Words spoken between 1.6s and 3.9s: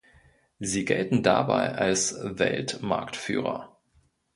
als Weltmarktführer.